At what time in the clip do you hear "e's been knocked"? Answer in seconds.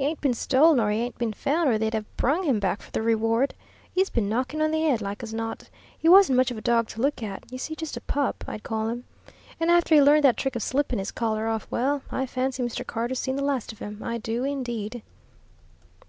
3.94-4.52